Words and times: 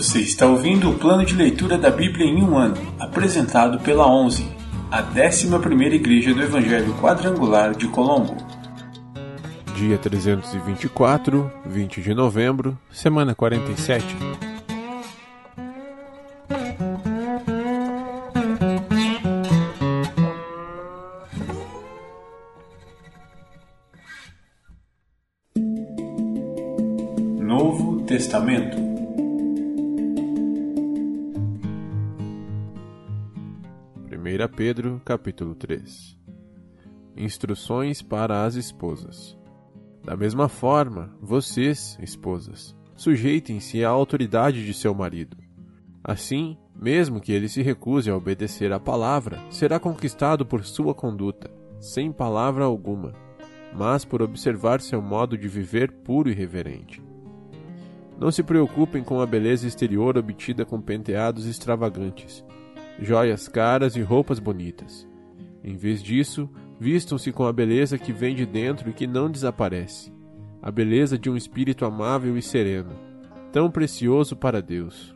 Você 0.00 0.20
está 0.20 0.46
ouvindo 0.46 0.88
o 0.88 0.94
plano 0.98 1.26
de 1.26 1.34
leitura 1.34 1.76
da 1.76 1.90
Bíblia 1.90 2.24
em 2.24 2.42
um 2.42 2.56
ano, 2.56 2.74
apresentado 2.98 3.78
pela 3.80 4.10
11, 4.10 4.50
a 4.90 5.02
11ª 5.02 5.92
Igreja 5.92 6.32
do 6.32 6.40
Evangelho 6.40 6.94
Quadrangular 6.94 7.76
de 7.76 7.86
Colombo. 7.86 8.34
Dia 9.74 9.98
324, 9.98 11.52
20 11.66 12.00
de 12.00 12.14
novembro, 12.14 12.78
semana 12.90 13.34
47. 13.34 14.06
Novo 27.38 28.00
Testamento 28.06 28.89
Pedro, 34.48 35.00
capítulo 35.04 35.54
3 35.54 36.16
Instruções 37.16 38.00
para 38.02 38.44
as 38.44 38.54
esposas. 38.54 39.38
Da 40.04 40.16
mesma 40.16 40.48
forma, 40.48 41.14
vocês, 41.20 41.98
esposas, 42.00 42.74
sujeitem-se 42.96 43.84
à 43.84 43.88
autoridade 43.88 44.64
de 44.64 44.72
seu 44.72 44.94
marido. 44.94 45.36
Assim, 46.02 46.56
mesmo 46.74 47.20
que 47.20 47.32
ele 47.32 47.48
se 47.48 47.62
recuse 47.62 48.10
a 48.10 48.16
obedecer 48.16 48.72
à 48.72 48.80
palavra, 48.80 49.38
será 49.50 49.78
conquistado 49.78 50.46
por 50.46 50.64
sua 50.64 50.94
conduta, 50.94 51.50
sem 51.78 52.10
palavra 52.10 52.64
alguma, 52.64 53.12
mas 53.74 54.04
por 54.04 54.22
observar 54.22 54.80
seu 54.80 55.02
modo 55.02 55.36
de 55.36 55.48
viver 55.48 55.92
puro 55.92 56.30
e 56.30 56.34
reverente. 56.34 57.02
Não 58.18 58.30
se 58.30 58.42
preocupem 58.42 59.02
com 59.02 59.20
a 59.20 59.26
beleza 59.26 59.66
exterior 59.66 60.16
obtida 60.16 60.64
com 60.64 60.80
penteados 60.80 61.46
extravagantes, 61.46 62.44
joias 62.98 63.48
caras 63.48 63.96
e 63.96 64.02
roupas 64.02 64.38
bonitas. 64.38 65.06
Em 65.62 65.76
vez 65.76 66.02
disso, 66.02 66.48
vistam-se 66.78 67.30
com 67.32 67.46
a 67.46 67.52
beleza 67.52 67.98
que 67.98 68.12
vem 68.12 68.34
de 68.34 68.46
dentro 68.46 68.88
e 68.88 68.92
que 68.92 69.06
não 69.06 69.30
desaparece, 69.30 70.12
a 70.62 70.70
beleza 70.70 71.18
de 71.18 71.28
um 71.28 71.36
espírito 71.36 71.84
amável 71.84 72.36
e 72.36 72.42
sereno, 72.42 72.92
tão 73.52 73.70
precioso 73.70 74.34
para 74.34 74.62
Deus. 74.62 75.14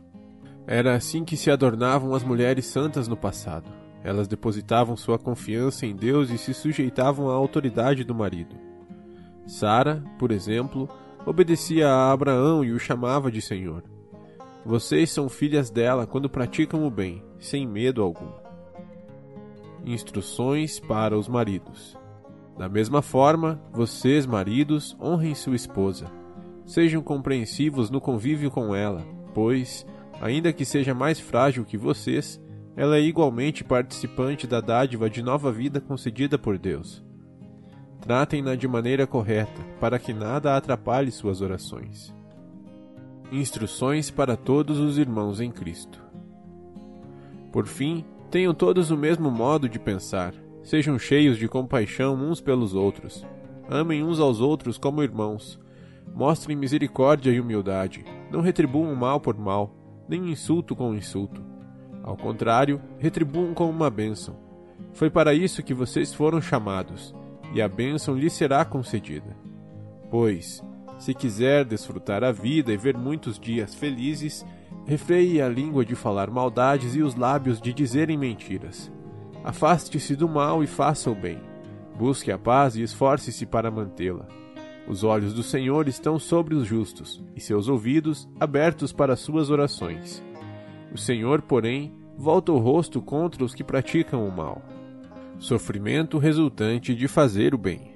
Era 0.67 0.95
assim 0.95 1.23
que 1.23 1.37
se 1.37 1.51
adornavam 1.51 2.13
as 2.13 2.23
mulheres 2.23 2.65
santas 2.65 3.07
no 3.07 3.17
passado. 3.17 3.71
Elas 4.03 4.27
depositavam 4.27 4.95
sua 4.95 5.17
confiança 5.17 5.85
em 5.85 5.95
Deus 5.95 6.29
e 6.29 6.37
se 6.37 6.53
sujeitavam 6.53 7.29
à 7.29 7.33
autoridade 7.33 8.03
do 8.03 8.13
marido. 8.13 8.55
Sara, 9.47 10.03
por 10.19 10.31
exemplo, 10.31 10.87
obedecia 11.25 11.87
a 11.87 12.11
Abraão 12.11 12.63
e 12.63 12.71
o 12.71 12.79
chamava 12.79 13.31
de 13.31 13.41
Senhor. 13.41 13.83
Vocês 14.65 15.11
são 15.11 15.29
filhas 15.29 15.69
dela 15.69 16.07
quando 16.07 16.27
praticam 16.27 16.87
o 16.87 16.89
bem, 16.89 17.23
sem 17.37 17.67
medo 17.67 18.01
algum. 18.01 18.31
Instruções 19.85 20.79
para 20.79 21.15
os 21.15 21.27
maridos. 21.27 21.95
Da 22.57 22.67
mesma 22.67 23.03
forma, 23.03 23.61
vocês, 23.71 24.25
maridos, 24.25 24.97
honrem 24.99 25.35
sua 25.35 25.55
esposa. 25.55 26.07
Sejam 26.65 27.03
compreensivos 27.03 27.91
no 27.91 28.01
convívio 28.01 28.49
com 28.49 28.73
ela, 28.73 29.05
pois, 29.35 29.85
ainda 30.19 30.51
que 30.51 30.65
seja 30.65 30.95
mais 30.95 31.19
frágil 31.19 31.63
que 31.63 31.77
vocês, 31.77 32.41
ela 32.75 32.97
é 32.97 33.01
igualmente 33.01 33.63
participante 33.63 34.47
da 34.47 34.61
dádiva 34.61 35.07
de 35.11 35.21
nova 35.21 35.51
vida 35.51 35.79
concedida 35.79 36.39
por 36.39 36.57
Deus. 36.57 37.05
Tratem-na 38.01 38.55
de 38.55 38.67
maneira 38.67 39.05
correta, 39.05 39.61
para 39.79 39.99
que 39.99 40.11
nada 40.11 40.57
atrapalhe 40.57 41.11
suas 41.11 41.39
orações. 41.41 42.14
Instruções 43.31 44.11
para 44.11 44.37
todos 44.37 44.79
os 44.79 44.97
irmãos 44.99 45.41
em 45.41 45.49
Cristo. 45.49 45.99
Por 47.51 47.65
fim, 47.65 48.05
tenham 48.29 48.53
todos 48.53 48.91
o 48.91 48.97
mesmo 48.97 49.31
modo 49.31 49.67
de 49.67 49.79
pensar. 49.79 50.33
Sejam 50.63 50.99
cheios 50.99 51.37
de 51.37 51.47
compaixão 51.47 52.15
uns 52.15 52.39
pelos 52.39 52.75
outros. 52.75 53.25
Amem 53.67 54.03
uns 54.03 54.19
aos 54.19 54.41
outros 54.41 54.77
como 54.77 55.01
irmãos. 55.01 55.59
Mostrem 56.13 56.55
misericórdia 56.55 57.31
e 57.31 57.39
humildade. 57.39 58.05
Não 58.31 58.41
retribuam 58.41 58.95
mal 58.95 59.19
por 59.19 59.35
mal, 59.37 59.75
nem 60.07 60.29
insulto 60.29 60.75
com 60.75 60.93
insulto. 60.93 61.41
Ao 62.03 62.15
contrário, 62.15 62.79
retribuam 62.99 63.55
com 63.55 63.67
uma 63.67 63.89
bênção. 63.89 64.37
Foi 64.93 65.09
para 65.09 65.33
isso 65.33 65.63
que 65.63 65.73
vocês 65.73 66.13
foram 66.13 66.39
chamados, 66.39 67.13
e 67.53 67.61
a 67.61 67.67
bênção 67.67 68.15
lhe 68.15 68.29
será 68.29 68.63
concedida. 68.63 69.35
Pois, 70.11 70.63
se 70.97 71.13
quiser 71.13 71.65
desfrutar 71.65 72.23
a 72.23 72.31
vida 72.31 72.71
e 72.71 72.77
ver 72.77 72.97
muitos 72.97 73.39
dias 73.39 73.75
felizes, 73.75 74.45
refreie 74.85 75.41
a 75.41 75.49
língua 75.49 75.83
de 75.83 75.95
falar 75.95 76.29
maldades 76.29 76.95
e 76.95 77.01
os 77.01 77.15
lábios 77.15 77.59
de 77.59 77.73
dizerem 77.73 78.17
mentiras. 78.17 78.91
Afaste-se 79.43 80.15
do 80.15 80.27
mal 80.27 80.63
e 80.63 80.67
faça 80.67 81.09
o 81.09 81.15
bem. 81.15 81.39
Busque 81.97 82.31
a 82.31 82.37
paz 82.37 82.75
e 82.75 82.81
esforce-se 82.81 83.45
para 83.45 83.71
mantê-la. 83.71 84.27
Os 84.87 85.03
olhos 85.03 85.33
do 85.33 85.41
Senhor 85.41 85.87
estão 85.87 86.19
sobre 86.19 86.53
os 86.53 86.65
justos, 86.65 87.23
e 87.35 87.39
seus 87.39 87.67
ouvidos 87.67 88.29
abertos 88.39 88.93
para 88.93 89.15
suas 89.15 89.49
orações. 89.49 90.23
O 90.93 90.97
Senhor, 90.97 91.41
porém, 91.41 91.93
volta 92.17 92.51
o 92.51 92.57
rosto 92.57 93.01
contra 93.01 93.43
os 93.43 93.55
que 93.55 93.63
praticam 93.63 94.27
o 94.27 94.31
mal. 94.31 94.61
Sofrimento 95.39 96.17
resultante 96.17 96.93
de 96.93 97.07
fazer 97.07 97.53
o 97.53 97.57
bem. 97.57 97.94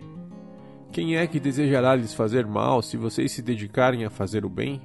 Quem 0.91 1.15
é 1.15 1.27
que 1.27 1.39
desejará 1.39 1.95
lhes 1.95 2.13
fazer 2.13 2.47
mal 2.47 2.81
se 2.81 2.97
vocês 2.97 3.31
se 3.31 3.43
dedicarem 3.43 4.05
a 4.05 4.09
fazer 4.09 4.43
o 4.43 4.49
bem? 4.49 4.81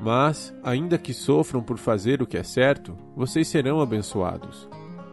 Mas, 0.00 0.54
ainda 0.64 0.96
que 0.96 1.12
sofram 1.12 1.62
por 1.62 1.76
fazer 1.76 2.22
o 2.22 2.26
que 2.26 2.38
é 2.38 2.42
certo, 2.42 2.96
vocês 3.14 3.46
serão 3.46 3.80
abençoados. 3.80 4.68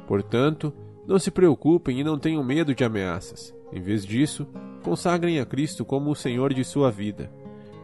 Portanto, 0.07 0.73
não 1.05 1.19
se 1.19 1.29
preocupem 1.29 1.99
e 1.99 2.03
não 2.03 2.17
tenham 2.17 2.43
medo 2.43 2.73
de 2.73 2.83
ameaças. 2.83 3.53
Em 3.73 3.81
vez 3.81 4.05
disso, 4.05 4.47
consagrem 4.81 5.39
a 5.39 5.45
Cristo 5.45 5.83
como 5.83 6.09
o 6.09 6.15
Senhor 6.15 6.53
de 6.53 6.63
sua 6.63 6.89
vida. 6.89 7.29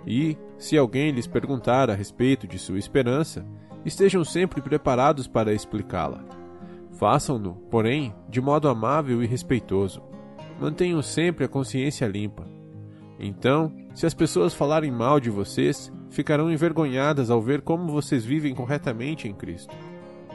E, 0.07 0.37
se 0.57 0.77
alguém 0.77 1.11
lhes 1.11 1.27
perguntar 1.27 1.89
a 1.89 1.95
respeito 1.95 2.47
de 2.47 2.57
sua 2.57 2.79
esperança, 2.79 3.45
estejam 3.83 4.23
sempre 4.23 4.61
preparados 4.61 5.27
para 5.27 5.53
explicá-la. 5.53 6.23
Façam-no, 6.93 7.55
porém, 7.69 8.15
de 8.29 8.39
modo 8.39 8.69
amável 8.69 9.21
e 9.21 9.27
respeitoso 9.27 10.01
mantenham 10.59 11.01
sempre 11.01 11.45
a 11.45 11.47
consciência 11.47 12.07
limpa. 12.07 12.47
Então, 13.19 13.73
se 13.93 14.05
as 14.05 14.13
pessoas 14.13 14.53
falarem 14.53 14.91
mal 14.91 15.19
de 15.19 15.29
vocês, 15.29 15.91
ficarão 16.09 16.51
envergonhadas 16.51 17.29
ao 17.29 17.41
ver 17.41 17.61
como 17.61 17.91
vocês 17.91 18.25
vivem 18.25 18.53
corretamente 18.53 19.27
em 19.27 19.33
Cristo. 19.33 19.75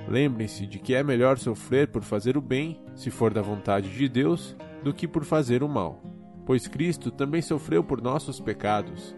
Lembrem-se 0.08 0.66
de 0.66 0.78
que 0.78 0.94
é 0.94 1.02
melhor 1.02 1.38
sofrer 1.38 1.88
por 1.88 2.02
fazer 2.02 2.36
o 2.36 2.40
bem, 2.40 2.80
se 2.94 3.10
for 3.10 3.32
da 3.32 3.42
vontade 3.42 3.90
de 3.90 4.08
Deus, 4.08 4.56
do 4.82 4.94
que 4.94 5.06
por 5.06 5.24
fazer 5.24 5.62
o 5.62 5.68
mal, 5.68 6.02
pois 6.46 6.66
Cristo 6.66 7.10
também 7.10 7.42
sofreu 7.42 7.84
por 7.84 8.00
nossos 8.00 8.40
pecados, 8.40 9.14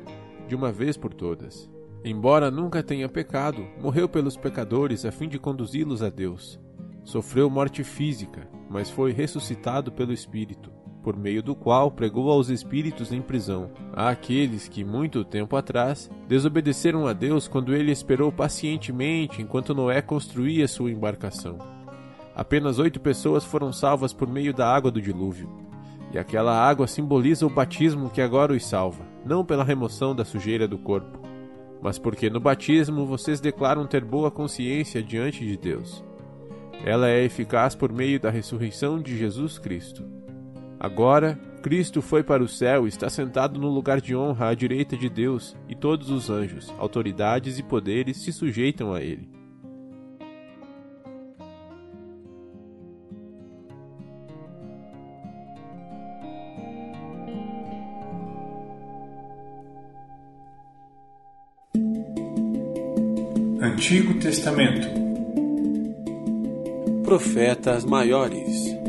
de 0.48 0.56
uma 0.56 0.72
vez 0.72 0.96
por 0.96 1.14
todas. 1.14 1.70
Embora 2.04 2.50
nunca 2.50 2.82
tenha 2.82 3.08
pecado, 3.08 3.64
morreu 3.80 4.08
pelos 4.08 4.36
pecadores 4.36 5.04
a 5.04 5.12
fim 5.12 5.28
de 5.28 5.38
conduzi-los 5.38 6.02
a 6.02 6.10
Deus. 6.10 6.60
Sofreu 7.04 7.48
morte 7.48 7.84
física, 7.84 8.48
mas 8.68 8.90
foi 8.90 9.12
ressuscitado 9.12 9.92
pelo 9.92 10.12
Espírito 10.12 10.81
por 11.02 11.16
meio 11.16 11.42
do 11.42 11.54
qual 11.54 11.90
pregou 11.90 12.30
aos 12.30 12.48
espíritos 12.48 13.12
em 13.12 13.20
prisão, 13.20 13.70
àqueles 13.92 14.68
que, 14.68 14.84
muito 14.84 15.24
tempo 15.24 15.56
atrás, 15.56 16.10
desobedeceram 16.28 17.06
a 17.06 17.12
Deus 17.12 17.48
quando 17.48 17.74
ele 17.74 17.90
esperou 17.90 18.30
pacientemente 18.30 19.42
enquanto 19.42 19.74
Noé 19.74 20.00
construía 20.00 20.68
sua 20.68 20.90
embarcação. 20.90 21.58
Apenas 22.34 22.78
oito 22.78 23.00
pessoas 23.00 23.44
foram 23.44 23.72
salvas 23.72 24.12
por 24.12 24.28
meio 24.28 24.54
da 24.54 24.72
água 24.72 24.90
do 24.90 25.02
dilúvio. 25.02 25.50
E 26.12 26.18
aquela 26.18 26.56
água 26.56 26.86
simboliza 26.86 27.46
o 27.46 27.50
batismo 27.50 28.10
que 28.10 28.20
agora 28.20 28.52
os 28.52 28.64
salva, 28.64 29.04
não 29.24 29.44
pela 29.44 29.64
remoção 29.64 30.14
da 30.14 30.24
sujeira 30.24 30.68
do 30.68 30.78
corpo, 30.78 31.18
mas 31.82 31.98
porque 31.98 32.30
no 32.30 32.38
batismo 32.38 33.04
vocês 33.04 33.40
declaram 33.40 33.86
ter 33.86 34.04
boa 34.04 34.30
consciência 34.30 35.02
diante 35.02 35.44
de 35.44 35.56
Deus. 35.56 36.04
Ela 36.84 37.08
é 37.08 37.24
eficaz 37.24 37.74
por 37.74 37.92
meio 37.92 38.20
da 38.20 38.30
ressurreição 38.30 39.00
de 39.00 39.16
Jesus 39.16 39.58
Cristo. 39.58 40.04
Agora, 40.82 41.38
Cristo 41.62 42.02
foi 42.02 42.24
para 42.24 42.42
o 42.42 42.48
céu 42.48 42.86
e 42.86 42.88
está 42.88 43.08
sentado 43.08 43.56
no 43.56 43.68
lugar 43.68 44.00
de 44.00 44.16
honra 44.16 44.48
à 44.48 44.54
direita 44.54 44.96
de 44.96 45.08
Deus, 45.08 45.56
e 45.68 45.76
todos 45.76 46.10
os 46.10 46.28
anjos, 46.28 46.74
autoridades 46.76 47.56
e 47.56 47.62
poderes 47.62 48.16
se 48.16 48.32
sujeitam 48.32 48.92
a 48.92 49.00
ele. 49.00 49.30
Antigo 63.60 64.18
Testamento 64.18 64.88
Profetas 67.04 67.84
Maiores 67.84 68.81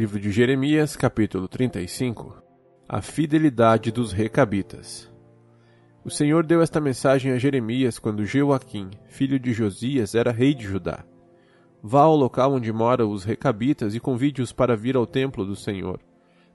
Livro 0.00 0.18
de 0.18 0.30
Jeremias, 0.30 0.96
capítulo 0.96 1.46
35 1.46 2.42
A 2.88 3.02
fidelidade 3.02 3.92
dos 3.92 4.12
recabitas. 4.12 5.12
O 6.02 6.08
Senhor 6.08 6.42
deu 6.46 6.62
esta 6.62 6.80
mensagem 6.80 7.32
a 7.32 7.38
Jeremias 7.38 7.98
quando 7.98 8.24
Jeoaquim, 8.24 8.88
filho 9.08 9.38
de 9.38 9.52
Josias, 9.52 10.14
era 10.14 10.32
rei 10.32 10.54
de 10.54 10.64
Judá. 10.64 11.04
Vá 11.82 12.00
ao 12.00 12.16
local 12.16 12.54
onde 12.54 12.72
moram 12.72 13.10
os 13.10 13.24
recabitas 13.24 13.94
e 13.94 14.00
convide-os 14.00 14.54
para 14.54 14.74
vir 14.74 14.96
ao 14.96 15.06
templo 15.06 15.44
do 15.44 15.54
Senhor. 15.54 16.00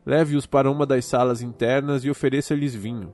Leve-os 0.04 0.48
para 0.48 0.72
uma 0.72 0.84
das 0.84 1.06
salas 1.06 1.44
internas 1.44 2.04
e 2.04 2.10
ofereça-lhes 2.10 2.74
vinho. 2.74 3.14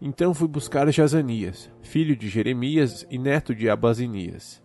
Então 0.00 0.32
fui 0.32 0.46
buscar 0.46 0.88
Jazanias, 0.92 1.68
filho 1.82 2.14
de 2.14 2.28
Jeremias 2.28 3.04
e 3.10 3.18
neto 3.18 3.52
de 3.52 3.68
Abazinias 3.68 4.62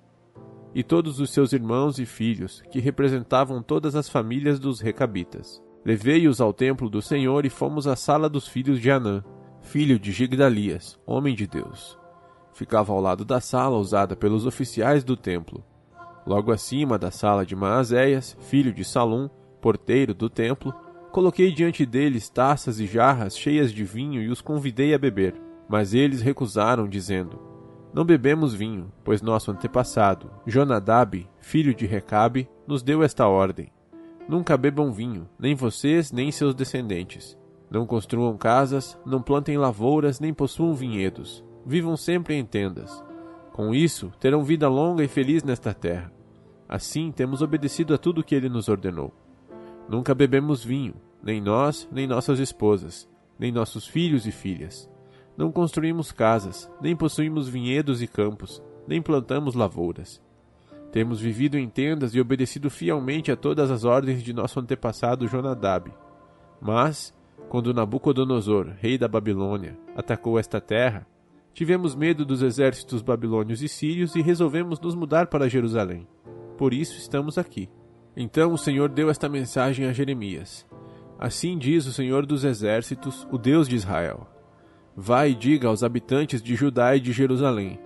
e 0.77 0.83
todos 0.83 1.19
os 1.19 1.31
seus 1.31 1.53
irmãos 1.53 1.97
e 1.97 2.05
filhos, 2.05 2.61
que 2.69 2.79
representavam 2.79 3.63
todas 3.63 3.95
as 3.95 4.07
famílias 4.07 4.59
dos 4.59 4.79
recabitas. 4.79 5.59
Levei-os 5.83 6.39
ao 6.39 6.53
templo 6.53 6.87
do 6.87 7.01
Senhor 7.01 7.47
e 7.47 7.49
fomos 7.49 7.87
à 7.87 7.95
sala 7.95 8.29
dos 8.29 8.47
filhos 8.47 8.79
de 8.79 8.91
Anã, 8.91 9.23
filho 9.59 9.97
de 9.97 10.11
Gigdalias, 10.11 10.95
homem 11.03 11.33
de 11.33 11.47
Deus. 11.47 11.97
Ficava 12.53 12.93
ao 12.93 13.01
lado 13.01 13.25
da 13.25 13.41
sala 13.41 13.75
usada 13.75 14.15
pelos 14.15 14.45
oficiais 14.45 15.03
do 15.03 15.17
templo. 15.17 15.65
Logo 16.27 16.51
acima 16.51 16.95
da 16.99 17.09
sala 17.09 17.43
de 17.43 17.55
Maazéias, 17.55 18.37
filho 18.39 18.71
de 18.71 18.85
Salum, 18.85 19.27
porteiro 19.59 20.13
do 20.13 20.29
templo, 20.29 20.71
coloquei 21.11 21.51
diante 21.51 21.87
deles 21.87 22.29
taças 22.29 22.79
e 22.79 22.85
jarras 22.85 23.35
cheias 23.35 23.73
de 23.73 23.83
vinho 23.83 24.21
e 24.21 24.29
os 24.29 24.41
convidei 24.41 24.93
a 24.93 24.99
beber. 24.99 25.33
Mas 25.67 25.95
eles 25.95 26.21
recusaram, 26.21 26.87
dizendo: 26.87 27.46
não 27.97 28.05
bebemos 28.05 28.53
vinho, 28.53 28.91
pois 29.03 29.23
nosso 29.23 29.49
antepassado, 29.49 30.29
Jonadab, 30.45 31.27
filho 31.39 31.73
de 31.73 31.87
Recabe, 31.87 32.47
nos 32.67 32.83
deu 32.83 33.01
esta 33.01 33.27
ordem: 33.27 33.71
Nunca 34.29 34.55
bebam 34.55 34.91
vinho, 34.91 35.27
nem 35.39 35.55
vocês 35.55 36.11
nem 36.11 36.31
seus 36.31 36.53
descendentes. 36.53 37.35
Não 37.71 37.87
construam 37.87 38.37
casas, 38.37 38.95
não 39.03 39.19
plantem 39.19 39.57
lavouras, 39.57 40.19
nem 40.19 40.31
possuam 40.31 40.75
vinhedos. 40.75 41.43
Vivam 41.65 41.97
sempre 41.97 42.35
em 42.35 42.45
tendas. 42.45 43.03
Com 43.51 43.73
isso, 43.73 44.13
terão 44.19 44.43
vida 44.43 44.69
longa 44.69 45.03
e 45.03 45.07
feliz 45.07 45.43
nesta 45.43 45.73
terra. 45.73 46.13
Assim, 46.69 47.11
temos 47.11 47.41
obedecido 47.41 47.95
a 47.95 47.97
tudo 47.97 48.23
que 48.23 48.35
ele 48.35 48.47
nos 48.47 48.69
ordenou. 48.69 49.11
Nunca 49.89 50.13
bebemos 50.13 50.63
vinho, 50.63 50.93
nem 51.23 51.41
nós, 51.41 51.89
nem 51.91 52.05
nossas 52.05 52.37
esposas, 52.37 53.09
nem 53.39 53.51
nossos 53.51 53.87
filhos 53.87 54.27
e 54.27 54.31
filhas 54.31 54.87
não 55.37 55.51
construímos 55.51 56.11
casas, 56.11 56.69
nem 56.81 56.95
possuímos 56.95 57.47
vinhedos 57.47 58.01
e 58.01 58.07
campos, 58.07 58.61
nem 58.87 59.01
plantamos 59.01 59.53
lavouras. 59.53 60.19
Temos 60.91 61.21
vivido 61.21 61.59
em 61.59 61.69
tendas 61.69 62.15
e 62.15 62.19
obedecido 62.19 62.71
fielmente 62.71 63.31
a 63.31 63.35
todas 63.35 63.69
as 63.69 63.83
ordens 63.83 64.23
de 64.23 64.33
nosso 64.33 64.59
antepassado 64.59 65.27
Jonadab. 65.27 65.91
Mas, 66.59 67.13
quando 67.49 67.73
Nabucodonosor, 67.73 68.73
rei 68.79 68.97
da 68.97 69.07
Babilônia, 69.07 69.77
atacou 69.95 70.39
esta 70.39 70.59
terra, 70.59 71.05
tivemos 71.53 71.93
medo 71.93 72.25
dos 72.25 72.41
exércitos 72.41 73.03
babilônios 73.03 73.61
e 73.61 73.67
sírios 73.67 74.15
e 74.15 74.21
resolvemos 74.21 74.79
nos 74.79 74.95
mudar 74.95 75.27
para 75.27 75.49
Jerusalém. 75.49 76.07
Por 76.57 76.73
isso 76.73 76.97
estamos 76.97 77.37
aqui. 77.37 77.69
Então 78.15 78.53
o 78.53 78.57
Senhor 78.57 78.89
deu 78.89 79.11
esta 79.11 79.29
mensagem 79.29 79.85
a 79.85 79.93
Jeremias: 79.93 80.65
Assim 81.19 81.57
diz 81.59 81.85
o 81.85 81.93
Senhor 81.93 82.25
dos 82.25 82.43
exércitos, 82.43 83.27
o 83.31 83.37
Deus 83.37 83.67
de 83.67 83.75
Israel 83.75 84.27
Vá 84.99 85.27
e 85.27 85.35
diga 85.35 85.67
aos 85.67 85.83
habitantes 85.83 86.41
de 86.41 86.55
Judá 86.55 86.95
e 86.95 86.99
de 86.99 87.11
Jerusalém: 87.11 87.79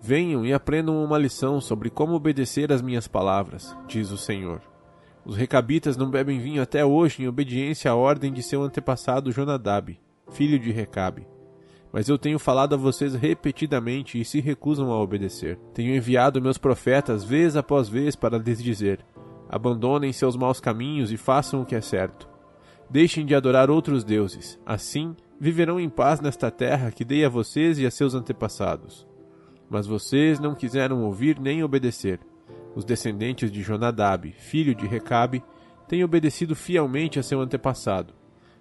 Venham 0.00 0.46
e 0.46 0.54
aprendam 0.54 1.04
uma 1.04 1.18
lição 1.18 1.60
sobre 1.60 1.90
como 1.90 2.14
obedecer 2.14 2.72
às 2.72 2.80
minhas 2.80 3.06
palavras, 3.06 3.76
diz 3.86 4.10
o 4.10 4.16
Senhor. 4.16 4.62
Os 5.22 5.36
recabitas 5.36 5.98
não 5.98 6.08
bebem 6.08 6.38
vinho 6.38 6.62
até 6.62 6.82
hoje 6.82 7.22
em 7.22 7.28
obediência 7.28 7.90
à 7.90 7.94
ordem 7.94 8.32
de 8.32 8.42
seu 8.42 8.62
antepassado 8.62 9.30
Jonadab, 9.30 10.00
filho 10.30 10.58
de 10.58 10.72
Recabe. 10.72 11.26
Mas 11.92 12.08
eu 12.08 12.16
tenho 12.16 12.38
falado 12.38 12.74
a 12.74 12.78
vocês 12.78 13.14
repetidamente 13.14 14.18
e 14.18 14.24
se 14.24 14.40
recusam 14.40 14.90
a 14.90 14.98
obedecer. 14.98 15.58
Tenho 15.74 15.94
enviado 15.94 16.40
meus 16.40 16.56
profetas 16.56 17.22
vez 17.22 17.54
após 17.54 17.86
vez 17.86 18.16
para 18.16 18.38
lhes 18.38 18.62
dizer: 18.62 19.04
abandonem 19.46 20.10
seus 20.10 20.34
maus 20.34 20.58
caminhos 20.58 21.12
e 21.12 21.18
façam 21.18 21.60
o 21.60 21.66
que 21.66 21.74
é 21.74 21.82
certo. 21.82 22.26
Deixem 22.88 23.26
de 23.26 23.34
adorar 23.34 23.68
outros 23.68 24.02
deuses. 24.04 24.58
Assim, 24.64 25.14
viverão 25.40 25.78
em 25.78 25.88
paz 25.88 26.20
nesta 26.20 26.50
terra 26.50 26.90
que 26.90 27.04
dei 27.04 27.24
a 27.24 27.28
vocês 27.28 27.78
e 27.78 27.86
a 27.86 27.90
seus 27.90 28.14
antepassados. 28.14 29.06
Mas 29.68 29.86
vocês 29.86 30.38
não 30.38 30.54
quiseram 30.54 31.04
ouvir 31.04 31.38
nem 31.38 31.62
obedecer. 31.62 32.20
Os 32.74 32.84
descendentes 32.84 33.50
de 33.50 33.62
Jonadab, 33.62 34.30
filho 34.32 34.74
de 34.74 34.86
Recabe, 34.86 35.42
têm 35.88 36.04
obedecido 36.04 36.54
fielmente 36.54 37.18
a 37.18 37.22
seu 37.22 37.40
antepassado, 37.40 38.12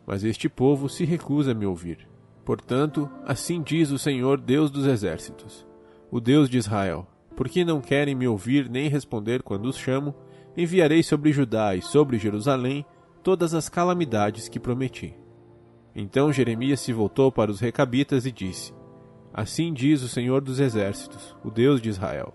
mas 0.06 0.24
este 0.24 0.48
povo 0.48 0.88
se 0.88 1.04
recusa 1.06 1.52
a 1.52 1.56
me 1.56 1.66
ouvir. 1.66 2.08
Portanto, 2.44 3.10
assim 3.26 3.62
diz 3.62 3.92
o 3.92 3.98
Senhor 3.98 4.40
Deus 4.40 4.70
dos 4.70 4.86
exércitos, 4.86 5.66
o 6.12 6.20
Deus 6.20 6.50
de 6.50 6.58
Israel: 6.58 7.08
porque 7.36 7.66
não 7.66 7.82
querem 7.82 8.16
me 8.16 8.28
ouvir 8.28 8.70
nem 8.70 8.88
responder 8.88 9.42
quando 9.44 9.66
os 9.66 9.78
chamo, 9.78 10.16
enviarei 10.56 11.04
sobre 11.04 11.34
Judá 11.34 11.76
e 11.76 11.82
sobre 11.82 12.18
Jerusalém 12.18 12.86
todas 13.22 13.54
as 13.54 13.68
calamidades 13.68 14.48
que 14.48 14.60
prometi. 14.60 15.16
Então 15.96 16.34
Jeremias 16.34 16.82
se 16.82 16.92
voltou 16.92 17.32
para 17.32 17.50
os 17.50 17.62
recabitas 17.62 18.26
e 18.26 18.32
disse: 18.32 18.74
Assim 19.34 19.74
diz 19.74 20.02
o 20.02 20.10
Senhor 20.10 20.42
dos 20.42 20.60
Exércitos, 20.60 21.36
o 21.44 21.50
Deus 21.50 21.82
de 21.82 21.88
Israel: 21.88 22.34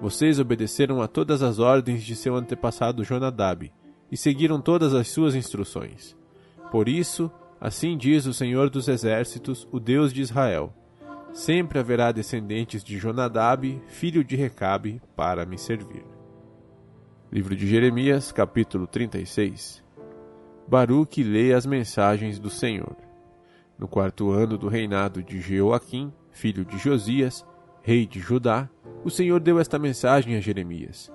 Vocês 0.00 0.40
obedeceram 0.40 1.00
a 1.00 1.06
todas 1.06 1.40
as 1.40 1.60
ordens 1.60 2.02
de 2.02 2.16
seu 2.16 2.34
antepassado 2.34 3.04
Jonadab 3.04 3.72
e 4.10 4.16
seguiram 4.16 4.60
todas 4.60 4.94
as 4.94 5.08
suas 5.08 5.36
instruções. 5.36 6.16
Por 6.72 6.88
isso, 6.88 7.30
assim 7.60 7.96
diz 7.96 8.26
o 8.26 8.34
Senhor 8.34 8.68
dos 8.68 8.88
Exércitos, 8.88 9.68
o 9.70 9.78
Deus 9.78 10.12
de 10.12 10.20
Israel: 10.20 10.74
Sempre 11.32 11.78
haverá 11.78 12.10
descendentes 12.10 12.82
de 12.82 12.98
Jonadab, 12.98 13.80
filho 13.86 14.24
de 14.24 14.34
Recabe, 14.34 15.00
para 15.14 15.46
me 15.46 15.56
servir. 15.56 16.04
Livro 17.30 17.54
de 17.54 17.66
Jeremias, 17.68 18.32
capítulo 18.32 18.86
36 18.88 19.86
Baruque 20.68 21.22
lê 21.22 21.54
as 21.54 21.64
mensagens 21.64 22.38
do 22.38 22.50
Senhor. 22.50 22.94
No 23.78 23.88
quarto 23.88 24.30
ano 24.30 24.58
do 24.58 24.68
reinado 24.68 25.22
de 25.22 25.40
Jeoaquim, 25.40 26.12
filho 26.30 26.62
de 26.62 26.76
Josias, 26.76 27.42
rei 27.80 28.04
de 28.04 28.20
Judá, 28.20 28.68
o 29.02 29.08
Senhor 29.08 29.40
deu 29.40 29.58
esta 29.58 29.78
mensagem 29.78 30.36
a 30.36 30.40
Jeremias: 30.40 31.10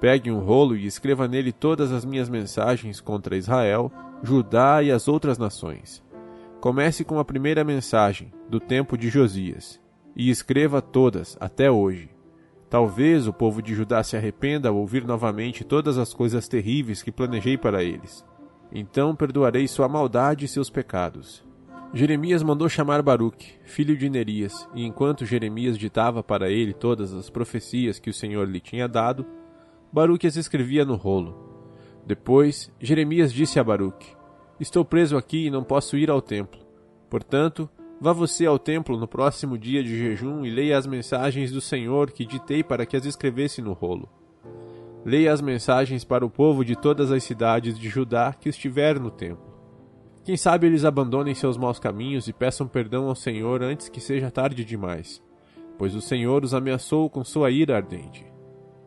Pegue 0.00 0.30
um 0.30 0.38
rolo 0.38 0.74
e 0.74 0.86
escreva 0.86 1.28
nele 1.28 1.52
todas 1.52 1.92
as 1.92 2.02
minhas 2.02 2.30
mensagens 2.30 2.98
contra 2.98 3.36
Israel, 3.36 3.92
Judá 4.22 4.82
e 4.82 4.90
as 4.90 5.06
outras 5.06 5.36
nações. 5.36 6.02
Comece 6.58 7.04
com 7.04 7.18
a 7.18 7.24
primeira 7.26 7.62
mensagem, 7.62 8.32
do 8.48 8.58
tempo 8.58 8.96
de 8.96 9.10
Josias, 9.10 9.78
e 10.16 10.30
escreva 10.30 10.80
todas 10.80 11.36
até 11.38 11.70
hoje. 11.70 12.08
Talvez 12.70 13.26
o 13.26 13.34
povo 13.34 13.60
de 13.60 13.74
Judá 13.74 14.02
se 14.02 14.16
arrependa 14.16 14.70
ao 14.70 14.76
ouvir 14.76 15.04
novamente 15.04 15.62
todas 15.62 15.98
as 15.98 16.14
coisas 16.14 16.48
terríveis 16.48 17.02
que 17.02 17.12
planejei 17.12 17.58
para 17.58 17.84
eles. 17.84 18.24
Então 18.74 19.14
perdoarei 19.14 19.68
sua 19.68 19.88
maldade 19.88 20.44
e 20.44 20.48
seus 20.48 20.68
pecados. 20.68 21.44
Jeremias 21.92 22.42
mandou 22.42 22.68
chamar 22.68 23.00
Baruque, 23.02 23.52
filho 23.62 23.96
de 23.96 24.10
Nerias, 24.10 24.68
e 24.74 24.84
enquanto 24.84 25.24
Jeremias 25.24 25.78
ditava 25.78 26.24
para 26.24 26.50
ele 26.50 26.74
todas 26.74 27.14
as 27.14 27.30
profecias 27.30 28.00
que 28.00 28.10
o 28.10 28.12
Senhor 28.12 28.48
lhe 28.48 28.58
tinha 28.58 28.88
dado, 28.88 29.24
Baruque 29.92 30.26
as 30.26 30.34
escrevia 30.34 30.84
no 30.84 30.96
rolo. 30.96 31.54
Depois, 32.04 32.68
Jeremias 32.80 33.32
disse 33.32 33.60
a 33.60 33.64
Baruque: 33.64 34.08
Estou 34.58 34.84
preso 34.84 35.16
aqui 35.16 35.46
e 35.46 35.50
não 35.50 35.62
posso 35.62 35.96
ir 35.96 36.10
ao 36.10 36.20
templo. 36.20 36.58
Portanto, 37.08 37.70
vá 38.00 38.12
você 38.12 38.44
ao 38.44 38.58
templo 38.58 38.98
no 38.98 39.06
próximo 39.06 39.56
dia 39.56 39.84
de 39.84 39.96
jejum 39.96 40.44
e 40.44 40.50
leia 40.50 40.76
as 40.76 40.88
mensagens 40.88 41.52
do 41.52 41.60
Senhor 41.60 42.10
que 42.10 42.26
ditei 42.26 42.64
para 42.64 42.84
que 42.84 42.96
as 42.96 43.06
escrevesse 43.06 43.62
no 43.62 43.72
rolo. 43.72 44.08
Leia 45.04 45.32
as 45.32 45.42
mensagens 45.42 46.02
para 46.02 46.24
o 46.24 46.30
povo 46.30 46.64
de 46.64 46.74
todas 46.74 47.12
as 47.12 47.22
cidades 47.22 47.78
de 47.78 47.88
Judá 47.90 48.32
que 48.32 48.48
estiver 48.48 48.98
no 48.98 49.10
templo. 49.10 49.52
Quem 50.24 50.34
sabe 50.34 50.66
eles 50.66 50.86
abandonem 50.86 51.34
seus 51.34 51.58
maus 51.58 51.78
caminhos 51.78 52.26
e 52.26 52.32
peçam 52.32 52.66
perdão 52.66 53.08
ao 53.08 53.14
Senhor 53.14 53.62
antes 53.62 53.90
que 53.90 54.00
seja 54.00 54.30
tarde 54.30 54.64
demais, 54.64 55.22
pois 55.76 55.94
o 55.94 56.00
Senhor 56.00 56.42
os 56.42 56.54
ameaçou 56.54 57.10
com 57.10 57.22
sua 57.22 57.50
ira 57.50 57.76
ardente. 57.76 58.24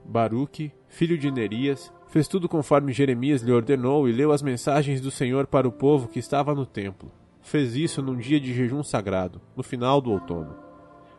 Baruque, 0.04 0.72
filho 0.88 1.16
de 1.16 1.30
Nerias, 1.30 1.94
fez 2.08 2.28
tudo 2.28 2.50
conforme 2.50 2.94
Jeremias 2.94 3.44
lhe 3.44 3.52
ordenou 3.52 4.10
e 4.10 4.12
leu 4.12 4.32
as 4.32 4.42
mensagens 4.42 5.00
do 5.00 5.12
Senhor 5.12 5.46
para 5.46 5.68
o 5.68 5.72
povo 5.72 6.08
que 6.08 6.18
estava 6.18 6.56
no 6.56 6.66
templo. 6.66 7.12
Fez 7.44 7.76
isso 7.76 8.02
num 8.02 8.18
dia 8.18 8.40
de 8.40 8.54
jejum 8.54 8.82
sagrado, 8.82 9.40
no 9.56 9.62
final 9.62 10.02
do 10.02 10.12
outono. 10.12 10.56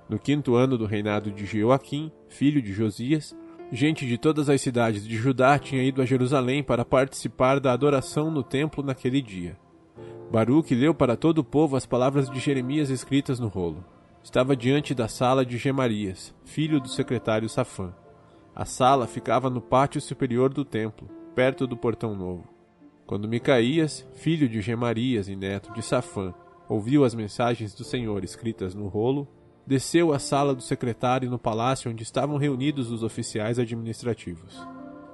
No 0.09 0.19
quinto 0.19 0.57
ano 0.57 0.76
do 0.76 0.87
reinado 0.87 1.31
de 1.31 1.47
Jeoaquim, 1.47 2.11
filho 2.28 2.61
de 2.61 2.73
Josias, 2.73 3.37
Gente 3.70 4.06
de 4.06 4.16
todas 4.16 4.48
as 4.48 4.62
cidades 4.62 5.06
de 5.06 5.14
Judá 5.16 5.58
tinha 5.58 5.82
ido 5.82 6.00
a 6.00 6.06
Jerusalém 6.06 6.62
para 6.62 6.87
participar 6.87 7.60
da 7.60 7.70
adoração 7.70 8.30
no 8.30 8.42
templo 8.42 8.82
naquele 8.82 9.20
dia. 9.20 9.58
Baruque 10.32 10.75
leu 10.75 10.94
para 10.94 11.16
todo 11.16 11.38
o 11.38 11.44
povo 11.44 11.76
as 11.76 11.84
palavras 11.84 12.30
de 12.30 12.38
Jeremias 12.38 12.88
escritas 12.88 13.38
no 13.38 13.46
rolo. 13.46 13.84
Estava 14.22 14.56
diante 14.56 14.94
da 14.94 15.06
sala 15.06 15.44
de 15.44 15.58
Gemarias, 15.58 16.34
filho 16.46 16.80
do 16.80 16.88
secretário 16.88 17.48
Safã. 17.48 17.92
A 18.54 18.64
sala 18.64 19.06
ficava 19.06 19.50
no 19.50 19.60
pátio 19.60 20.00
superior 20.00 20.52
do 20.52 20.64
templo, 20.64 21.06
perto 21.34 21.66
do 21.66 21.76
portão 21.76 22.16
novo. 22.16 22.48
Quando 23.06 23.28
Micaías, 23.28 24.06
filho 24.14 24.48
de 24.48 24.62
Gemarias 24.62 25.28
e 25.28 25.37
neto 25.37 25.72
de 25.75 25.82
Safã, 25.82 26.32
ouviu 26.68 27.04
as 27.04 27.14
mensagens 27.14 27.75
do 27.75 27.84
Senhor 27.84 28.25
escritas 28.25 28.75
no 28.75 28.88
rolo, 28.88 29.28
desceu 29.68 30.14
à 30.14 30.18
sala 30.18 30.54
do 30.54 30.62
secretário 30.62 31.30
no 31.30 31.38
palácio 31.38 31.90
onde 31.90 32.02
estavam 32.02 32.38
reunidos 32.38 32.90
os 32.90 33.02
oficiais 33.02 33.58
administrativos. 33.58 34.66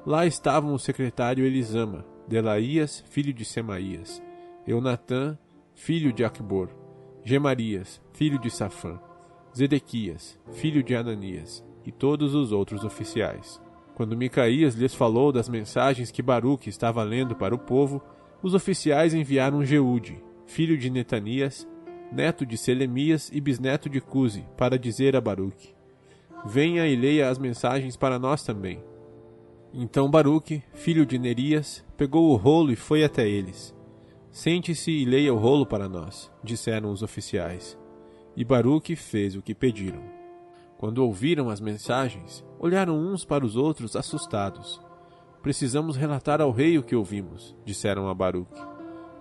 Lá 0.06 0.26
estavam 0.26 0.73
o 0.73 0.78
secretário 0.78 1.44
Elisama, 1.44 2.06
Delaías, 2.28 3.02
filho 3.11 3.34
de 3.34 3.44
Semaías, 3.44 4.23
Eunatã, 4.64 5.37
filho 5.75 6.12
de 6.12 6.25
Acbor, 6.25 6.68
Gemarias, 7.25 8.00
filho 8.12 8.38
de 8.38 8.49
Safã, 8.49 9.00
Zedequias, 9.56 10.38
filho 10.52 10.84
de 10.84 10.94
Ananias, 10.94 11.64
e 11.84 11.90
todos 11.90 12.32
os 12.32 12.52
outros 12.52 12.84
oficiais. 12.84 13.61
Quando 13.96 14.16
Micaías 14.16 14.76
lhes 14.76 14.94
falou 14.94 15.32
das 15.32 15.49
mensagens 15.49 16.12
que 16.12 16.23
Baruque 16.23 16.68
estava 16.68 17.02
lendo 17.02 17.34
para 17.34 17.54
o 17.54 17.58
povo, 17.58 18.00
os 18.40 18.54
oficiais 18.54 19.14
enviaram 19.14 19.64
Jeude, 19.64 20.23
filho 20.46 20.78
de 20.78 20.90
Netanias, 20.90 21.66
neto 22.14 22.47
de 22.47 22.56
Selemias 22.56 23.30
e 23.33 23.40
bisneto 23.40 23.90
de 23.90 24.00
Cusi, 24.00 24.47
para 24.56 24.78
dizer 24.78 25.16
a 25.16 25.21
Baruque: 25.21 25.75
Venha 26.47 26.87
e 26.87 26.94
leia 26.94 27.28
as 27.28 27.38
mensagens 27.38 27.97
para 27.97 28.18
nós 28.18 28.42
também. 28.44 28.83
Então 29.73 30.09
Baruque, 30.09 30.62
filho 30.73 31.04
de 31.04 31.18
Nerias, 31.18 31.85
pegou 31.97 32.30
o 32.30 32.37
rolo 32.37 32.71
e 32.71 32.76
foi 32.76 33.02
até 33.02 33.28
eles. 33.28 33.75
Sente-se 34.30 34.92
e 34.92 35.04
leia 35.04 35.35
o 35.35 35.37
rolo 35.37 35.66
para 35.66 35.88
nós, 35.88 36.30
disseram 36.42 36.92
os 36.92 37.02
oficiais. 37.02 37.76
E 38.37 38.44
Baruque 38.44 38.94
fez 38.94 39.35
o 39.35 39.42
que 39.42 39.54
pediram. 39.54 40.02
Quando 40.78 40.99
ouviram 40.99 41.50
as 41.50 41.61
mensagens, 41.61 42.44
olharam 42.59 42.97
uns 42.97 43.25
para 43.25 43.44
os 43.44 43.56
outros 43.56 43.97
assustados. 43.97 44.80
Precisamos 45.42 45.97
relatar 45.97 46.40
ao 46.40 46.52
rei 46.52 46.78
o 46.78 46.83
que 46.83 46.94
ouvimos, 46.94 47.56
disseram 47.64 48.09
a 48.09 48.14
Baruque. 48.14 48.61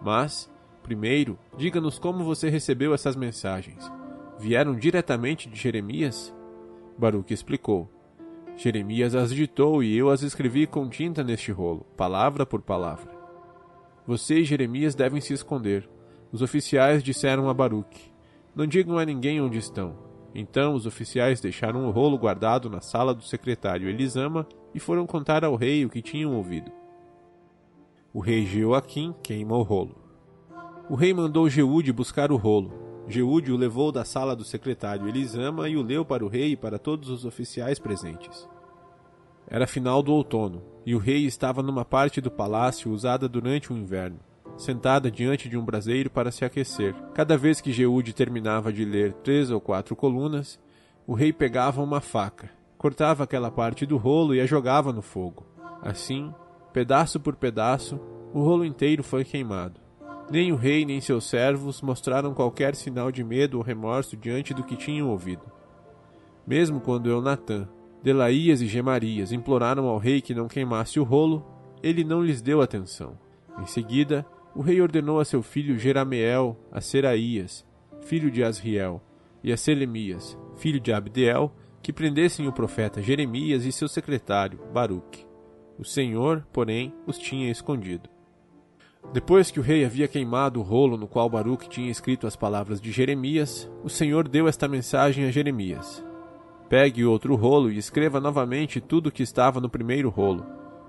Mas 0.02 0.53
Primeiro, 0.84 1.40
diga-nos 1.58 1.98
como 1.98 2.26
você 2.26 2.50
recebeu 2.50 2.94
essas 2.94 3.16
mensagens. 3.16 3.90
Vieram 4.38 4.76
diretamente 4.76 5.50
de 5.50 5.58
Jeremias? 5.58 6.36
Baruque 6.98 7.34
explicou. 7.34 7.90
Jeremias 8.58 9.16
as 9.16 9.34
ditou 9.34 9.82
e 9.82 9.98
eu 9.98 10.10
as 10.10 10.22
escrevi 10.22 10.68
com 10.68 10.88
tinta 10.90 11.24
neste 11.24 11.52
rolo, 11.52 11.86
palavra 11.98 12.46
por 12.46 12.62
palavra. 12.62 13.12
Você 14.06 14.40
e 14.40 14.44
Jeremias 14.44 14.94
devem 14.94 15.22
se 15.22 15.34
esconder. 15.34 15.90
Os 16.32 16.42
oficiais 16.42 17.02
disseram 17.02 17.50
a 17.50 17.54
Baruque: 17.54 18.12
Não 18.54 18.68
digam 18.68 18.98
a 18.98 19.06
ninguém 19.06 19.40
onde 19.42 19.58
estão. 19.58 19.96
Então 20.36 20.74
os 20.74 20.86
oficiais 20.86 21.40
deixaram 21.40 21.88
o 21.88 21.92
rolo 21.92 22.18
guardado 22.18 22.70
na 22.70 22.82
sala 22.82 23.14
do 23.14 23.24
secretário 23.24 23.88
Elisama 23.88 24.46
e 24.74 24.80
foram 24.80 25.06
contar 25.08 25.46
ao 25.46 25.56
rei 25.56 25.86
o 25.86 25.90
que 25.90 26.02
tinham 26.02 26.36
ouvido. 26.36 26.72
O 28.14 28.20
rei 28.20 28.46
Joaquim 28.46 29.16
queima 29.24 29.56
o 29.56 29.64
rolo. 29.64 30.03
O 30.90 30.96
rei 30.96 31.14
mandou 31.14 31.50
Jeude 31.50 31.94
buscar 31.94 32.30
o 32.30 32.36
rolo. 32.36 32.74
Jeude 33.08 33.54
o 33.54 33.58
levou 33.58 33.90
da 33.90 34.04
sala 34.04 34.36
do 34.36 34.44
secretário 34.44 35.08
Elisama 35.08 35.70
e 35.70 35.78
o 35.78 35.82
leu 35.82 36.04
para 36.04 36.26
o 36.26 36.28
rei 36.28 36.52
e 36.52 36.58
para 36.58 36.78
todos 36.78 37.10
os 37.10 37.24
oficiais 37.24 37.80
presentes. 37.80 38.50
Era 39.48 39.66
final 39.66 40.04
do 40.04 40.14
outono, 40.14 40.62
e 40.86 40.94
o 40.94 40.98
rei 40.98 41.26
estava 41.26 41.64
numa 41.64 41.86
parte 41.86 42.20
do 42.20 42.30
palácio 42.30 42.92
usada 42.92 43.30
durante 43.30 43.72
o 43.72 43.78
inverno, 43.78 44.20
sentada 44.58 45.10
diante 45.10 45.48
de 45.48 45.58
um 45.58 45.64
braseiro 45.64 46.10
para 46.10 46.32
se 46.32 46.44
aquecer. 46.44 46.94
Cada 47.14 47.38
vez 47.38 47.62
que 47.62 47.72
Jeude 47.72 48.14
terminava 48.14 48.72
de 48.72 48.84
ler 48.84 49.14
três 49.24 49.52
ou 49.52 49.62
quatro 49.62 49.96
colunas, 49.96 50.60
o 51.08 51.14
rei 51.14 51.32
pegava 51.32 51.82
uma 51.82 52.02
faca, 52.02 52.50
cortava 52.78 53.24
aquela 53.24 53.50
parte 53.50 53.86
do 53.86 53.96
rolo 53.96 54.36
e 54.36 54.42
a 54.42 54.46
jogava 54.46 54.92
no 54.92 55.02
fogo. 55.02 55.46
Assim, 55.82 56.34
pedaço 56.74 57.20
por 57.20 57.36
pedaço, 57.36 58.00
o 58.34 58.42
rolo 58.42 58.66
inteiro 58.66 59.04
foi 59.04 59.24
queimado. 59.24 59.83
Nem 60.30 60.52
o 60.52 60.56
rei 60.56 60.86
nem 60.86 61.02
seus 61.02 61.26
servos 61.26 61.82
mostraram 61.82 62.34
qualquer 62.34 62.76
sinal 62.76 63.12
de 63.12 63.24
medo 63.24 63.58
ou 63.58 63.64
remorso 63.64 64.16
diante 64.16 64.54
do 64.54 64.64
que 64.64 64.76
tinham 64.76 65.10
ouvido. 65.10 65.44
Mesmo 66.48 66.80
quando 66.80 67.10
Eunatã, 67.10 67.68
Delaías 68.02 68.62
e 68.62 68.68
Gemarias 68.68 69.32
imploraram 69.32 69.88
ao 69.88 69.98
rei 69.98 70.22
que 70.22 70.34
não 70.34 70.48
queimasse 70.48 71.00
o 71.00 71.04
rolo, 71.04 71.46
ele 71.82 72.04
não 72.04 72.24
lhes 72.24 72.42
deu 72.42 72.62
atenção. 72.62 73.18
Em 73.60 73.66
seguida, 73.66 74.26
o 74.56 74.62
rei 74.62 74.82
ordenou 74.82 75.20
a 75.20 75.26
seu 75.26 75.42
filho 75.42 75.78
Jerameel, 75.78 76.58
a 76.72 76.82
Seraías, 76.82 77.66
filho 78.02 78.30
de 78.30 78.44
Asriel, 78.44 79.02
e 79.44 79.52
a 79.52 79.58
Selemias, 79.58 80.38
filho 80.56 80.80
de 80.80 80.94
Abdeel, 80.94 81.54
que 81.82 81.92
prendessem 81.92 82.48
o 82.48 82.54
profeta 82.54 83.02
Jeremias 83.02 83.66
e 83.66 83.72
seu 83.72 83.88
secretário, 83.88 84.60
Baruque. 84.74 85.26
O 85.78 85.84
Senhor, 85.84 86.46
porém, 86.54 86.94
os 87.06 87.18
tinha 87.18 87.52
escondido. 87.52 88.13
Depois 89.12 89.52
que 89.52 89.60
o 89.60 89.64
rei 89.64 89.86
havia 89.86 90.08
queimado 90.08 90.60
o 90.60 90.64
rolo 90.64 90.98
no 90.98 91.08
qual 91.08 91.30
Baruque 91.30 91.70
tinha 91.70 91.92
escrito 91.92 92.26
as 92.26 92.36
palavras 92.36 92.80
de 92.80 92.92
Jeremias, 92.92 93.70
o 93.84 93.90
Senhor 93.90 94.28
deu 94.28 94.48
esta 94.48 94.68
mensagem 94.68 95.26
a 95.26 95.32
Jeremias: 95.32 96.04
Pegue 96.70 97.06
outro 97.06 97.36
rolo 97.36 97.72
e 97.72 97.78
escreva 97.78 98.20
novamente 98.20 98.82
tudo 98.82 99.08
o 99.08 99.12
que 99.12 99.22
estava 99.22 99.60
no 99.60 99.70
primeiro 99.70 100.10
rolo, 100.10 100.46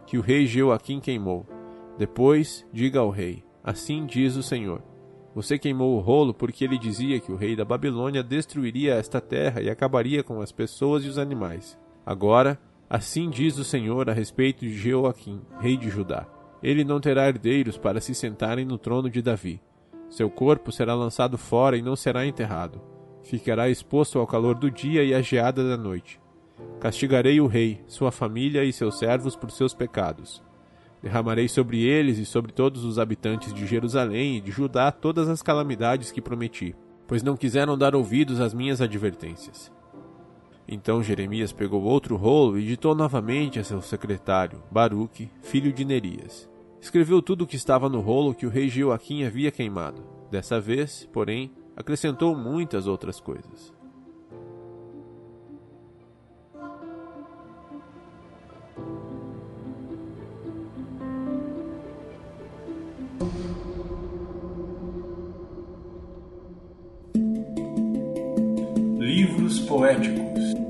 que 0.06 0.16
o 0.16 0.22
rei 0.22 0.46
Joaquim 0.46 1.00
queimou. 1.00 1.46
Depois, 1.98 2.66
diga 2.72 3.00
ao 3.00 3.10
rei: 3.10 3.44
Assim 3.62 4.06
diz 4.06 4.36
o 4.36 4.42
Senhor: 4.42 4.82
Você 5.34 5.58
queimou 5.58 5.96
o 5.96 6.00
rolo 6.00 6.32
porque 6.32 6.64
ele 6.64 6.78
dizia 6.78 7.20
que 7.20 7.30
o 7.30 7.36
rei 7.36 7.54
da 7.54 7.64
Babilônia 7.64 8.22
destruiria 8.22 8.94
esta 8.94 9.20
terra 9.20 9.60
e 9.60 9.68
acabaria 9.68 10.22
com 10.22 10.40
as 10.40 10.50
pessoas 10.50 11.04
e 11.04 11.08
os 11.08 11.18
animais. 11.18 11.78
Agora, 12.06 12.58
assim 12.88 13.28
diz 13.28 13.58
o 13.58 13.64
Senhor 13.64 14.08
a 14.08 14.14
respeito 14.14 14.60
de 14.60 14.72
Joaquim, 14.72 15.42
rei 15.60 15.76
de 15.76 15.90
Judá 15.90 16.33
ele 16.64 16.82
não 16.82 16.98
terá 16.98 17.28
herdeiros 17.28 17.76
para 17.76 18.00
se 18.00 18.14
sentarem 18.14 18.64
no 18.64 18.78
trono 18.78 19.10
de 19.10 19.20
Davi. 19.20 19.60
Seu 20.08 20.30
corpo 20.30 20.72
será 20.72 20.94
lançado 20.94 21.36
fora 21.36 21.76
e 21.76 21.82
não 21.82 21.94
será 21.94 22.24
enterrado. 22.24 22.80
Ficará 23.22 23.68
exposto 23.68 24.18
ao 24.18 24.26
calor 24.26 24.54
do 24.54 24.70
dia 24.70 25.04
e 25.04 25.12
à 25.12 25.20
geada 25.20 25.68
da 25.68 25.76
noite. 25.76 26.18
Castigarei 26.80 27.38
o 27.38 27.46
rei, 27.46 27.82
sua 27.86 28.10
família 28.10 28.64
e 28.64 28.72
seus 28.72 28.98
servos 28.98 29.36
por 29.36 29.50
seus 29.50 29.74
pecados. 29.74 30.42
Derramarei 31.02 31.48
sobre 31.48 31.82
eles 31.82 32.16
e 32.16 32.24
sobre 32.24 32.50
todos 32.50 32.82
os 32.82 32.98
habitantes 32.98 33.52
de 33.52 33.66
Jerusalém 33.66 34.38
e 34.38 34.40
de 34.40 34.50
Judá 34.50 34.90
todas 34.90 35.28
as 35.28 35.42
calamidades 35.42 36.10
que 36.10 36.22
prometi, 36.22 36.74
pois 37.06 37.22
não 37.22 37.36
quiseram 37.36 37.76
dar 37.76 37.94
ouvidos 37.94 38.40
às 38.40 38.54
minhas 38.54 38.80
advertências. 38.80 39.70
Então 40.66 41.02
Jeremias 41.02 41.52
pegou 41.52 41.82
outro 41.82 42.16
rolo 42.16 42.58
e 42.58 42.64
ditou 42.64 42.94
novamente 42.94 43.58
a 43.58 43.64
seu 43.64 43.82
secretário, 43.82 44.62
Baruque, 44.70 45.28
filho 45.42 45.70
de 45.70 45.84
Nerias 45.84 46.53
escreveu 46.84 47.22
tudo 47.22 47.44
o 47.44 47.46
que 47.46 47.56
estava 47.56 47.88
no 47.88 48.00
rolo 48.00 48.34
que 48.34 48.44
o 48.44 48.50
rei 48.50 48.68
Joaquim 48.68 49.24
havia 49.24 49.50
queimado. 49.50 50.02
Dessa 50.30 50.60
vez, 50.60 51.08
porém, 51.10 51.50
acrescentou 51.74 52.36
muitas 52.36 52.86
outras 52.86 53.18
coisas. 53.18 53.72
Livros 68.98 69.60
poéticos 69.60 70.63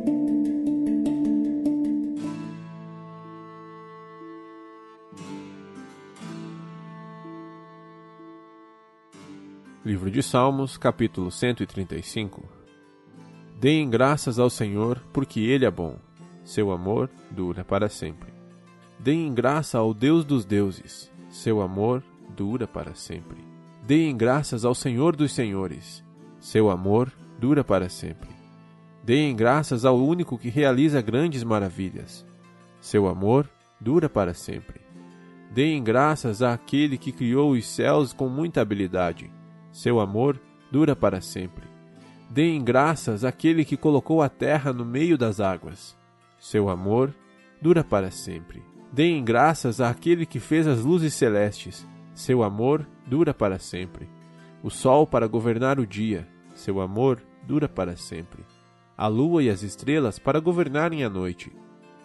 de 10.14 10.22
Salmos, 10.22 10.76
capítulo 10.76 11.28
135 11.28 12.44
Deem 13.58 13.90
graças 13.90 14.38
ao 14.38 14.48
Senhor, 14.48 15.02
porque 15.12 15.40
Ele 15.40 15.64
é 15.64 15.70
bom. 15.72 15.96
Seu 16.44 16.70
amor 16.70 17.10
dura 17.32 17.64
para 17.64 17.88
sempre. 17.88 18.32
Deem 18.96 19.34
graça 19.34 19.76
ao 19.76 19.92
Deus 19.92 20.24
dos 20.24 20.44
deuses. 20.44 21.10
Seu 21.28 21.60
amor 21.60 22.00
dura 22.28 22.64
para 22.64 22.94
sempre. 22.94 23.38
Deem 23.84 24.16
graças 24.16 24.64
ao 24.64 24.72
Senhor 24.72 25.16
dos 25.16 25.34
senhores. 25.34 26.04
Seu 26.38 26.70
amor 26.70 27.12
dura 27.40 27.64
para 27.64 27.88
sempre. 27.88 28.30
Deem 29.02 29.34
graças 29.34 29.84
ao 29.84 29.98
único 29.98 30.38
que 30.38 30.48
realiza 30.48 31.02
grandes 31.02 31.42
maravilhas. 31.42 32.24
Seu 32.80 33.08
amor 33.08 33.50
dura 33.80 34.08
para 34.08 34.32
sempre. 34.32 34.80
Deem 35.50 35.82
graças 35.82 36.40
àquele 36.40 36.96
que 36.96 37.10
criou 37.10 37.50
os 37.50 37.66
céus 37.66 38.12
com 38.12 38.28
muita 38.28 38.60
habilidade 38.60 39.28
seu 39.74 39.98
amor 39.98 40.40
dura 40.70 40.94
para 40.94 41.20
sempre. 41.20 41.66
Deem 42.30 42.62
graças 42.62 43.24
àquele 43.24 43.64
que 43.64 43.76
colocou 43.76 44.22
a 44.22 44.28
terra 44.28 44.72
no 44.72 44.84
meio 44.84 45.18
das 45.18 45.40
águas. 45.40 45.98
Seu 46.38 46.68
amor 46.68 47.12
dura 47.60 47.82
para 47.82 48.08
sempre. 48.12 48.62
Deem 48.92 49.24
graças 49.24 49.80
àquele 49.80 50.24
que 50.24 50.38
fez 50.38 50.68
as 50.68 50.84
luzes 50.84 51.12
celestes. 51.14 51.84
Seu 52.14 52.44
amor 52.44 52.86
dura 53.04 53.34
para 53.34 53.58
sempre. 53.58 54.08
O 54.62 54.70
sol 54.70 55.08
para 55.08 55.26
governar 55.26 55.80
o 55.80 55.86
dia. 55.86 56.28
Seu 56.54 56.80
amor 56.80 57.20
dura 57.42 57.68
para 57.68 57.96
sempre. 57.96 58.44
A 58.96 59.08
lua 59.08 59.42
e 59.42 59.50
as 59.50 59.64
estrelas 59.64 60.20
para 60.20 60.38
governarem 60.38 61.02
a 61.02 61.10
noite. 61.10 61.50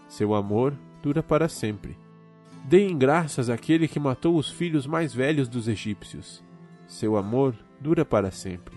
Seu 0.08 0.34
amor 0.34 0.74
dura 1.04 1.22
para 1.22 1.48
sempre. 1.48 1.96
Deem 2.66 2.98
graças 2.98 3.48
àquele 3.48 3.88
que 3.88 4.00
matou 4.00 4.38
os 4.38 4.50
filhos 4.50 4.88
mais 4.88 5.14
velhos 5.14 5.48
dos 5.48 5.68
egípcios. 5.68 6.49
Seu 6.90 7.16
amor 7.16 7.54
dura 7.80 8.04
para 8.04 8.32
sempre. 8.32 8.76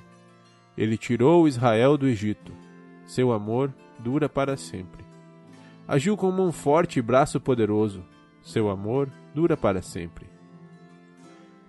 Ele 0.76 0.98
tirou 0.98 1.48
Israel 1.48 1.96
do 1.96 2.06
Egito. 2.06 2.52
Seu 3.06 3.32
amor 3.32 3.72
dura 3.98 4.28
para 4.28 4.54
sempre. 4.54 5.02
Agiu 5.88 6.14
com 6.14 6.30
mão 6.30 6.52
forte 6.52 6.98
e 6.98 7.02
braço 7.02 7.40
poderoso. 7.40 8.04
Seu 8.42 8.68
amor 8.68 9.10
dura 9.34 9.56
para 9.56 9.80
sempre. 9.80 10.26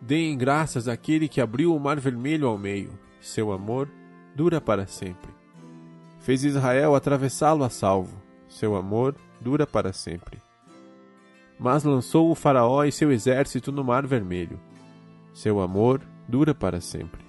Deem 0.01 0.38
graças 0.38 0.89
àquele 0.89 1.29
que 1.29 1.39
abriu 1.39 1.73
o 1.73 1.79
mar 1.79 1.97
vermelho 1.97 2.45
ao 2.47 2.57
meio. 2.57 2.91
Seu 3.21 3.53
amor 3.53 3.89
dura 4.35 4.59
para 4.59 4.85
sempre. 4.85 5.31
Fez 6.19 6.43
Israel 6.43 6.93
atravessá-lo 6.93 7.63
a 7.63 7.69
salvo. 7.69 8.21
Seu 8.50 8.75
amor 8.75 9.15
dura 9.39 9.65
para 9.65 9.93
sempre. 9.93 10.41
Mas 11.57 11.85
lançou 11.85 12.29
o 12.29 12.35
Faraó 12.35 12.83
e 12.83 12.91
seu 12.91 13.13
exército 13.13 13.71
no 13.71 13.81
mar 13.81 14.05
vermelho. 14.05 14.59
Seu 15.33 15.62
amor 15.62 16.01
dura 16.27 16.53
para 16.53 16.79
sempre. 16.81 17.23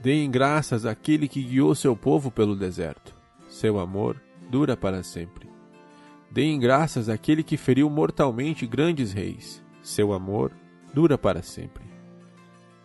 Deem 0.00 0.30
graças 0.30 0.86
àquele 0.86 1.26
que 1.28 1.42
guiou 1.42 1.74
seu 1.74 1.96
povo 1.96 2.30
pelo 2.30 2.54
deserto. 2.54 3.14
Seu 3.48 3.78
amor 3.78 4.20
dura 4.50 4.76
para 4.76 5.02
sempre. 5.02 5.48
Deem 6.30 6.58
graças 6.58 7.08
àquele 7.08 7.42
que 7.42 7.56
feriu 7.56 7.88
mortalmente 7.88 8.66
grandes 8.66 9.12
reis. 9.12 9.64
Seu 9.82 10.12
amor 10.12 10.52
dura 10.94 11.18
para 11.18 11.42
sempre. 11.42 11.84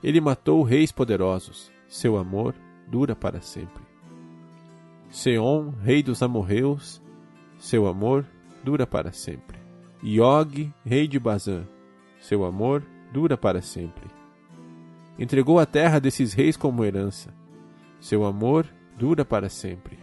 Ele 0.01 0.19
matou 0.19 0.63
reis 0.63 0.91
poderosos. 0.91 1.71
Seu 1.87 2.17
amor 2.17 2.55
dura 2.87 3.15
para 3.15 3.41
sempre. 3.41 3.83
Seom, 5.09 5.69
rei 5.69 6.01
dos 6.01 6.23
amorreus, 6.23 6.99
seu 7.59 7.85
amor 7.85 8.25
dura 8.63 8.87
para 8.87 9.11
sempre. 9.11 9.59
Iog, 10.03 10.73
rei 10.83 11.07
de 11.07 11.19
Bazã, 11.19 11.67
seu 12.19 12.43
amor 12.43 12.83
dura 13.13 13.37
para 13.37 13.61
sempre. 13.61 14.22
Entregou 15.17 15.59
a 15.59 15.65
terra 15.65 15.99
desses 15.99 16.33
reis 16.33 16.57
como 16.57 16.83
herança. 16.83 17.33
Seu 17.99 18.25
amor 18.25 18.67
dura 18.97 19.23
para 19.23 19.49
sempre. 19.49 19.99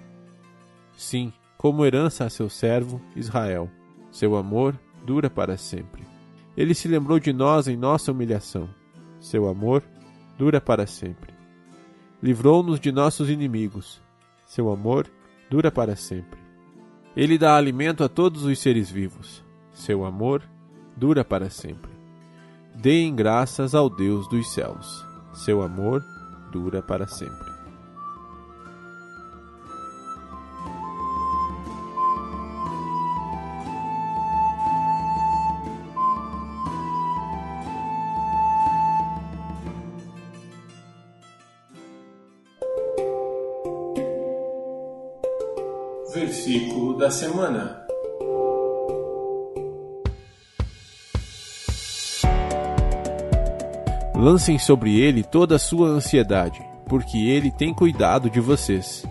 Sim, 0.96 1.32
como 1.56 1.84
herança 1.84 2.24
a 2.24 2.30
seu 2.30 2.48
servo 2.48 3.00
Israel. 3.16 3.70
Seu 4.10 4.36
amor 4.36 4.78
dura 5.04 5.28
para 5.28 5.56
sempre. 5.56 6.04
Ele 6.56 6.74
se 6.74 6.88
lembrou 6.88 7.18
de 7.18 7.32
nós 7.32 7.68
em 7.68 7.76
nossa 7.76 8.12
humilhação. 8.12 8.68
Seu 9.18 9.48
amor 9.48 9.82
dura 10.38 10.60
para 10.60 10.86
sempre. 10.86 11.34
Livrou-nos 12.22 12.80
de 12.80 12.92
nossos 12.92 13.28
inimigos. 13.28 14.00
Seu 14.46 14.70
amor 14.70 15.10
dura 15.50 15.70
para 15.70 15.96
sempre. 15.96 16.38
Ele 17.16 17.36
dá 17.36 17.56
alimento 17.56 18.04
a 18.04 18.08
todos 18.08 18.44
os 18.44 18.58
seres 18.58 18.90
vivos. 18.90 19.44
Seu 19.72 20.04
amor 20.04 20.42
dura 20.96 21.24
para 21.24 21.50
sempre. 21.50 21.99
Deem 22.80 23.14
graças 23.14 23.74
ao 23.74 23.90
Deus 23.90 24.26
dos 24.26 24.54
céus. 24.54 25.04
Seu 25.34 25.60
amor 25.60 26.02
dura 26.50 26.80
para 26.80 27.06
sempre. 27.06 27.50
Versículo 46.14 46.96
da 46.96 47.10
semana. 47.10 47.69
Lancem 54.20 54.58
sobre 54.58 55.00
ele 55.00 55.22
toda 55.22 55.56
a 55.56 55.58
sua 55.58 55.88
ansiedade, 55.88 56.62
porque 56.84 57.16
ele 57.16 57.50
tem 57.50 57.72
cuidado 57.72 58.28
de 58.28 58.38
vocês. 58.38 59.02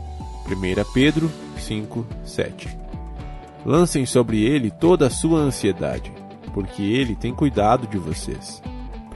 1 0.45 0.93
Pedro 0.93 1.31
5, 1.57 2.05
7 2.23 2.77
Lancem 3.65 4.05
sobre 4.05 4.43
ele 4.43 4.69
toda 4.69 5.07
a 5.07 5.09
sua 5.09 5.39
ansiedade, 5.39 6.13
porque 6.53 6.83
ele 6.83 7.15
tem 7.15 7.33
cuidado 7.33 7.87
de 7.87 7.97
vocês. 7.97 8.61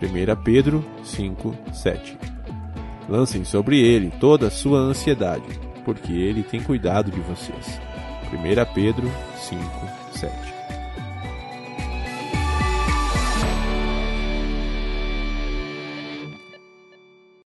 1 0.01 0.43
Pedro 0.43 0.83
5, 1.03 1.55
7 1.71 2.17
Lancem 3.07 3.45
sobre 3.45 3.79
ele 3.79 4.09
toda 4.19 4.47
a 4.47 4.51
sua 4.51 4.79
ansiedade, 4.79 5.59
porque 5.85 6.11
ele 6.11 6.41
tem 6.41 6.59
cuidado 6.59 7.11
de 7.11 7.19
vocês. 7.19 7.79
1 8.33 8.73
Pedro 8.73 9.11
5, 9.37 9.61
7 10.11 10.52